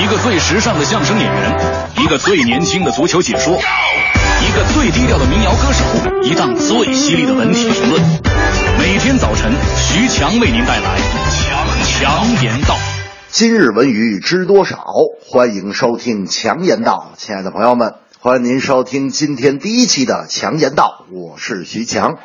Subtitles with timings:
[0.00, 1.60] 一个最时尚的相声演员，
[1.98, 5.84] 一个最年轻的足球解说，一个最低调的民谣歌手，
[6.22, 8.02] 一档最犀利的文体评论。
[8.78, 12.74] 每天早晨，徐强为您带来强强言道。
[13.28, 14.86] 今日文娱知多少？
[15.28, 22.16] 欢迎收听强言道，亲爱的朋友们，欢迎您收听今天第一期的强言道，我是徐强。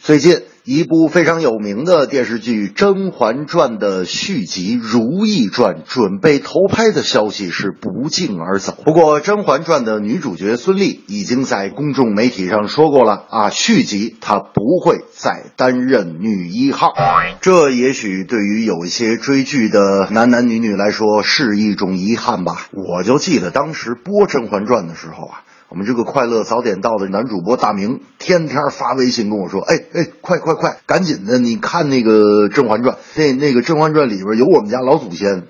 [0.00, 0.51] 最近。
[0.64, 8.72] 一部非常有名的电视剧《甄嬛传》的续集《如懿传》准备投拍的消息是不胫而走。
[8.84, 16.92] 不过，《甄嬛传》的女主角孙俪已经在公众媒体上说过了啊，续集她不会再担任女一号。
[17.40, 22.68] 这也许对于有一些追剧的男男女女来说是一种遗憾吧。
[22.70, 25.42] 我就记得当时播《甄嬛传》的时候啊。
[25.72, 31.38] 我们这个快乐早点到的男主播大明，天天发微信跟我说：“哎哎，快快快，赶紧的！
[31.38, 35.44] 你看那个《甄嬛传》，那那个《甄嬛传》里边有我们家老祖先。”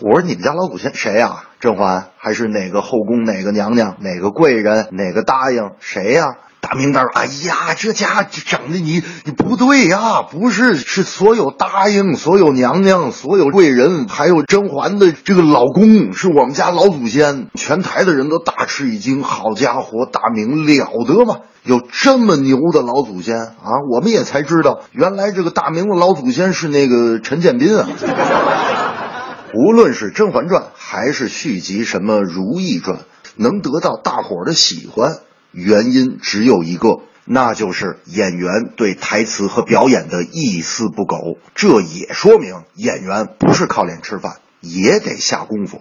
[0.00, 1.48] 我说：“你们家老祖先谁呀？
[1.58, 6.36] 甄嬛还是哪个后宫哪个娘娘哪个贵人哪个答应谁呀？”
[6.66, 17.48] 大明白哎呀，这家伙整的你你不对呀，不是是所有答应、所有娘娘、所有贵人，还有甄嬛的这个老公，是我们家老祖先。
[17.54, 21.40] 全台的人都大吃一惊，好家伙，大明了得吗？
[21.64, 23.84] 有这么牛的老祖先啊！
[23.90, 27.86] 我们也才知道，原来这个大明的老祖先是那个陈建斌啊。
[29.54, 32.98] 无论是《甄嬛传》还是续集什么《如懿传》，
[33.36, 35.18] 能得到大伙儿的喜欢。
[35.54, 41.38] 原因只有一个，那就是演员对台词和表演的一丝不苟。
[41.54, 45.80] 这也说明演员不是靠脸吃饭，也得下功夫。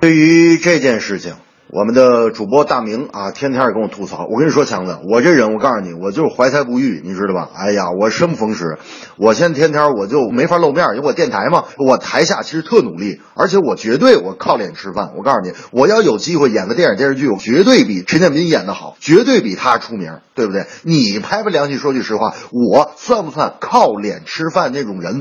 [0.00, 1.34] 对于这件事情。
[1.68, 4.24] 我们的主播大明啊，天天跟我吐槽。
[4.30, 7.48] 我跟你说，强子，我这人，我告诉你，我就是怀才不遇，你知道吧？
[7.56, 8.78] 哎呀，我生逢时，
[9.18, 15.10] 我现在天天我就没法露面，因为我电台嘛，我台下其实特努力，而且我绝对我靠脸吃饭。
[15.16, 20.66] 我告诉你，我要有机会演个电影电视剧，我绝对比陈建斌演的好，绝对比他出名，对不对？
[20.82, 25.18] 你拍拍良心说句实话，我算不算靠脸吃饭那种人？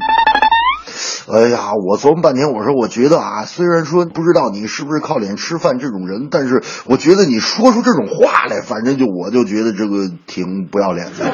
[1.28, 11.34] 哎呀，我琢磨半天，我说我觉得啊，虽然说不知道你是不是靠脸吃饭这种人，但是我觉得你说出这种话来，反正就我就觉得这个挺不要脸的。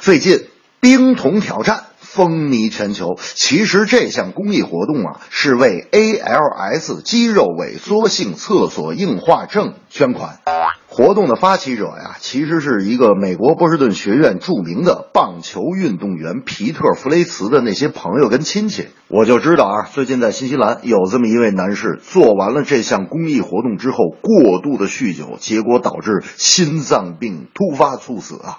[0.00, 0.46] 最近
[0.80, 10.40] 冰桶挑战风靡全球，其实这项公益活动啊，是为 ALS 肌肉萎缩性厕所硬化症捐款。
[10.92, 18.88] 活动的发起者呀，其实是一个美国波士顿学院著名的棒球运动员皮特·弗雷茨的那些朋友跟亲戚。
[19.06, 28.58] 我就知道啊，最近在新西兰有这么一位男士，做完了这项公益活动之后，过度的酗酒，结果导致心脏病突发猝死啊。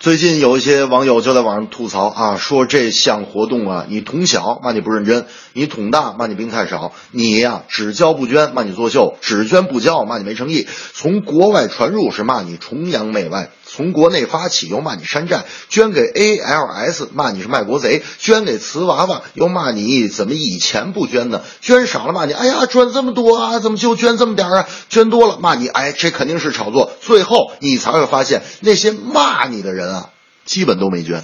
[0.00, 13.50] 最近有一些网友就在网上吐槽啊，说这项活动啊，你捅小骂你不认真，你捅大骂你兵太少，你呀只交不捐骂你作秀，只捐不交骂你没诚意，从国外传入是骂你崇洋媚外。
[13.70, 21.42] 从国内发起又骂你山寨，捐给 ALS 骂你是卖国贼，捐给瓷娃娃又骂你怎么以前不捐呢？
[21.60, 24.66] 捐少了骂你，哎呀捐这么多啊，怎么就捐这么点啊？
[24.88, 26.92] 捐多了骂你，哎这肯定是炒作。
[27.02, 29.97] 最后你才会发现那些骂你的人啊，
[30.48, 31.22] 基本都没捐。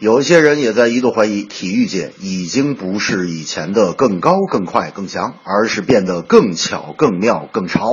[0.00, 7.92] 有一些人也在一度怀疑，体育界已经不是以前的更高、更快、更强，而是变得更巧、更妙、更潮。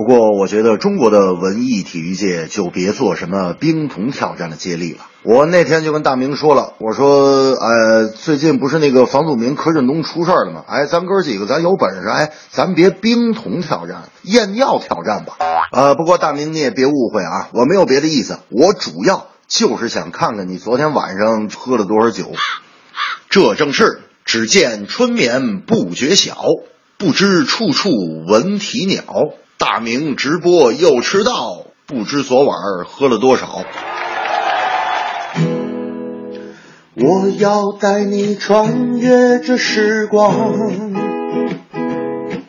[0.00, 5.00] 不过，我觉得中国的文艺体育界就别做什么冰桶挑战的接力了。
[5.22, 10.64] 我那天就跟大明说了，我说，呃，最近不是那个房祖名、柯震东出事儿了吗？
[10.66, 15.36] 哎，咱哥几个，咱有本事，哎，咱别冰桶挑战，验尿挑战吧。
[15.70, 22.32] 呃，不过大明你也别误会啊，我没有别的意思，我主要就是想看看你昨天晚上喝了多少酒。
[23.28, 26.38] 这正是，只见春眠不觉晓，
[26.96, 27.90] 不知处处
[28.26, 29.04] 闻啼鸟。
[29.60, 32.56] 大明直播又迟到，不知昨晚
[32.86, 33.46] 喝了多少。
[36.96, 40.72] 我要带你穿越这时光，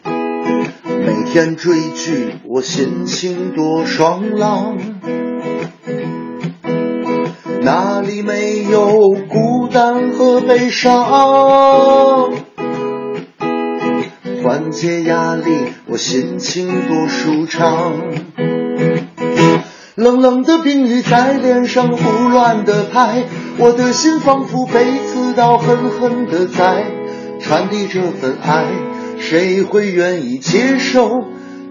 [0.06, 4.78] 每天追剧，我心情多爽朗。
[7.62, 12.32] 哪里没有孤单和悲伤？
[14.44, 18.02] 缓解压力，我心情多舒畅。
[19.96, 23.26] 冷冷的冰雨在脸上胡乱的拍，
[23.58, 26.86] 我的心仿佛被刺刀狠狠的宰。
[27.42, 28.68] 传递这份爱，
[29.20, 31.10] 谁会愿意接受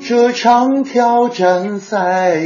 [0.01, 2.43] 这场挑战赛？